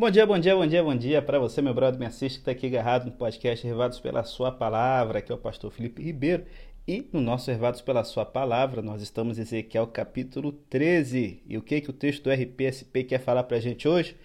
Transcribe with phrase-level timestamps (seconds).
[0.00, 2.40] Bom dia, bom dia, bom dia, bom dia para você, meu brother, me assiste que
[2.40, 6.46] está aqui agarrado no podcast Revados pela Sua Palavra, que é o pastor Felipe Ribeiro.
[6.88, 11.42] E no nosso Revados pela Sua Palavra, nós estamos em Ezequiel capítulo 13.
[11.46, 14.16] E o que, que o texto do RPSP quer falar para a gente hoje?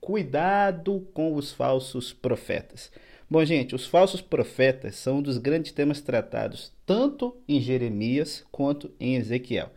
[0.00, 2.92] Cuidado com os falsos profetas.
[3.28, 8.92] Bom, gente, os falsos profetas são um dos grandes temas tratados tanto em Jeremias quanto
[9.00, 9.72] em Ezequiel.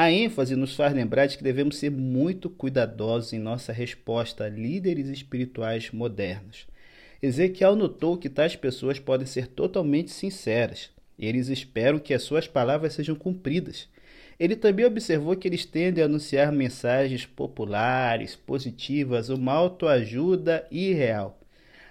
[0.00, 4.48] A ênfase nos faz lembrar de que devemos ser muito cuidadosos em nossa resposta a
[4.48, 6.68] líderes espirituais modernos.
[7.20, 10.90] Ezequiel notou que tais pessoas podem ser totalmente sinceras.
[11.18, 13.88] Eles esperam que as suas palavras sejam cumpridas.
[14.38, 21.40] Ele também observou que eles tendem a anunciar mensagens populares, positivas, uma autoajuda irreal.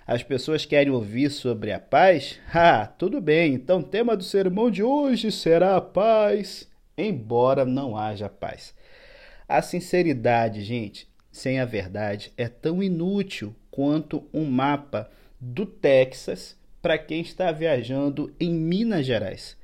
[0.08, 2.40] As pessoas querem ouvir sobre a paz?
[2.56, 6.66] Ah, tudo bem, então o tema do sermão de hoje será a paz
[6.98, 8.74] embora não haja paz.
[9.48, 16.98] A sinceridade, gente, sem a verdade, é tão inútil quanto um mapa do Texas para
[16.98, 19.56] quem está viajando em Minas Gerais.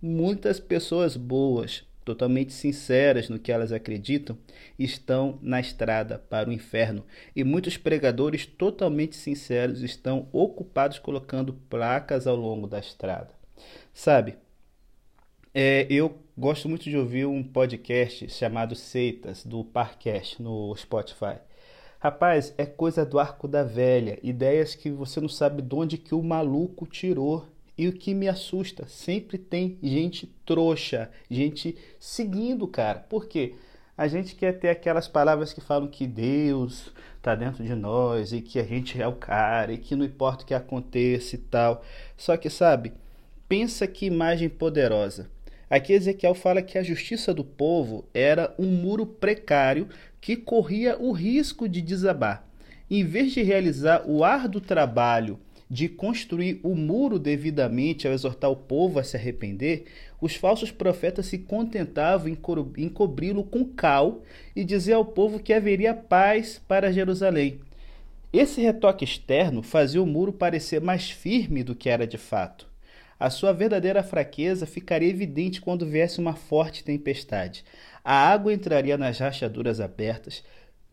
[0.00, 4.38] Muitas pessoas boas, totalmente sinceras no que elas acreditam,
[4.78, 7.04] estão na estrada para o inferno.
[7.36, 13.34] E muitos pregadores totalmente sinceros estão ocupados colocando placas ao longo da estrada.
[13.92, 14.36] Sabe,
[15.52, 21.38] é, eu gosto muito de ouvir um podcast chamado Seitas, do Parcast, no Spotify.
[21.98, 26.14] Rapaz, é coisa do arco da velha, ideias que você não sabe de onde que
[26.14, 27.46] o maluco tirou.
[27.76, 33.00] E o que me assusta, sempre tem gente trouxa, gente seguindo o cara.
[33.00, 33.54] Por quê?
[33.96, 38.40] A gente quer ter aquelas palavras que falam que Deus está dentro de nós e
[38.40, 41.82] que a gente é o cara e que não importa o que aconteça e tal.
[42.16, 42.92] Só que, sabe,
[43.48, 45.28] pensa que imagem poderosa.
[45.70, 49.88] Aqui Ezequiel fala que a justiça do povo era um muro precário
[50.20, 52.44] que corria o risco de desabar.
[52.90, 55.38] Em vez de realizar o árduo trabalho
[55.70, 59.84] de construir o muro devidamente ao exortar o povo a se arrepender,
[60.20, 62.26] os falsos profetas se contentavam
[62.76, 64.22] em cobri-lo com cal
[64.56, 67.60] e dizer ao povo que haveria paz para Jerusalém.
[68.32, 72.69] Esse retoque externo fazia o muro parecer mais firme do que era de fato.
[73.20, 77.62] A sua verdadeira fraqueza ficaria evidente quando viesse uma forte tempestade.
[78.02, 80.42] A água entraria nas rachaduras abertas,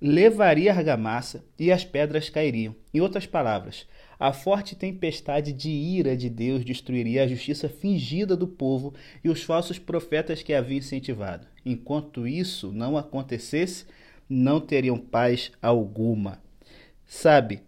[0.02, 2.76] levaria a argamassa e as pedras cairiam.
[2.94, 3.88] Em outras palavras,
[4.20, 8.94] a forte tempestade de ira de Deus destruiria a justiça fingida do povo
[9.24, 11.48] e os falsos profetas que havia incentivado.
[11.66, 13.86] Enquanto isso não acontecesse,
[14.30, 16.42] não teriam paz alguma.
[17.06, 17.62] Sabe,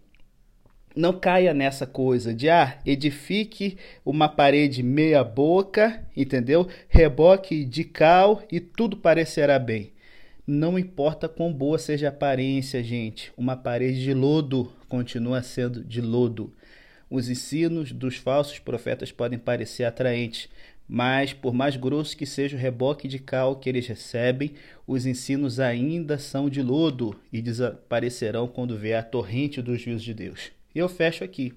[0.94, 6.68] não caia nessa coisa de ah, edifique uma parede meia boca, entendeu?
[6.88, 9.92] Reboque de cal e tudo parecerá bem.
[10.46, 16.00] Não importa quão boa seja a aparência, gente, uma parede de lodo continua sendo de
[16.00, 16.52] lodo.
[17.08, 20.48] Os ensinos dos falsos profetas podem parecer atraentes,
[20.88, 24.54] mas por mais grosso que seja o reboque de cal que eles recebem,
[24.86, 30.14] os ensinos ainda são de lodo e desaparecerão quando vier a torrente do juízo de
[30.14, 30.59] Deus.
[30.74, 31.52] E eu fecho aqui.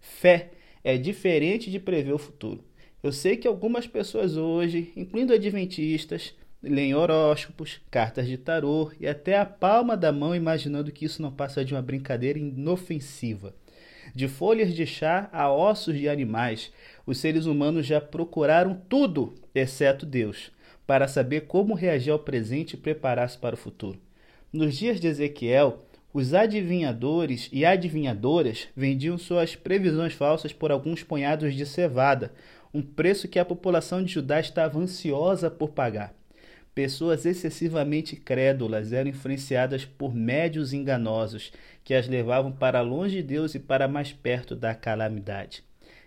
[0.00, 0.50] Fé
[0.82, 2.64] é diferente de prever o futuro.
[3.02, 9.38] Eu sei que algumas pessoas hoje, incluindo adventistas, leem horóscopos, cartas de tarô e até
[9.38, 13.54] a palma da mão imaginando que isso não passa de uma brincadeira inofensiva.
[14.14, 16.72] De folhas de chá a ossos de animais,
[17.06, 20.50] os seres humanos já procuraram tudo, exceto Deus,
[20.86, 23.98] para saber como reagir ao presente e preparar-se para o futuro.
[24.52, 31.54] Nos dias de Ezequiel, os adivinhadores e adivinhadoras vendiam suas previsões falsas por alguns punhados
[31.54, 32.32] de cevada,
[32.74, 36.14] um preço que a população de Judá estava ansiosa por pagar.
[36.74, 41.52] Pessoas excessivamente crédulas eram influenciadas por médios enganosos
[41.84, 45.64] que as levavam para longe de Deus e para mais perto da calamidade.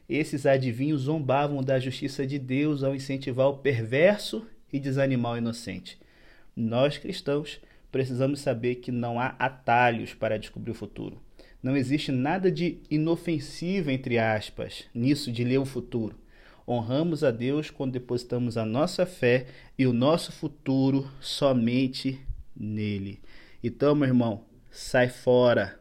[0.07, 5.97] Esses adivinhos zombavam da justiça de Deus ao incentivar o perverso e desanimar o inocente.
[6.55, 7.59] Nós cristãos
[7.93, 11.21] precisamos saber que não há atalhos para descobrir o futuro.
[11.61, 16.17] Não existe nada de inofensivo, entre aspas, nisso de ler o futuro.
[16.67, 19.45] Honramos a Deus quando depositamos a nossa fé
[19.77, 22.19] e o nosso futuro somente
[22.55, 23.21] nele.
[23.63, 25.79] Então, meu irmão, sai fora.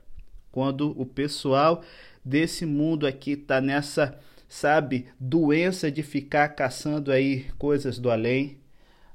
[0.50, 1.82] Quando o pessoal
[2.22, 8.60] desse mundo aqui está nessa, sabe, doença de ficar caçando aí coisas do além,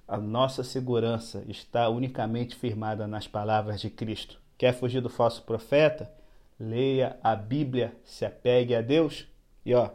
[0.07, 4.39] a nossa segurança está unicamente firmada nas palavras de Cristo.
[4.57, 6.11] Quer fugir do falso profeta?
[6.59, 9.27] Leia a Bíblia, se apegue a Deus
[9.65, 9.91] e ó,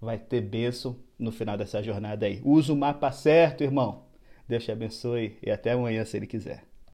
[0.00, 2.40] vai ter bênção no final dessa jornada aí.
[2.44, 4.06] Usa o mapa certo, irmão.
[4.48, 6.64] Deus te abençoe e até amanhã, se Ele quiser.